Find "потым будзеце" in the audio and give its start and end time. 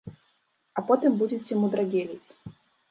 0.89-1.61